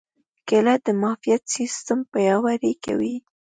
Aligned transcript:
کېله 0.47 0.75
د 0.85 0.87
معافیت 1.01 1.43
سیستم 1.55 1.99
پیاوړی 2.11 2.73
کوي. 2.85 3.15